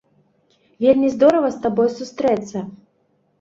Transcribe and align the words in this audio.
Вельмі 0.85 1.11
здорава 1.15 1.51
з 1.57 1.61
табой 1.67 1.93
сустрэцца. 1.99 2.65